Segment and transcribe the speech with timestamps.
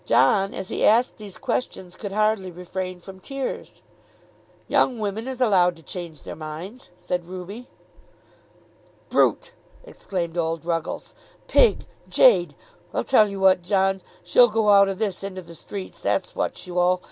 [0.03, 3.83] John as he asked these questions could hardly refrain from tears.
[4.67, 7.67] "Young women is allowed to change their minds," said Ruby.
[9.09, 9.51] "Brute!"
[9.83, 11.13] exclaimed old Ruggles.
[11.47, 11.85] "Pig!
[12.09, 12.55] Jade!
[12.95, 14.01] I'll tell'ee what, John.
[14.23, 16.99] She'll go out o' this into the streets; that's what she wull.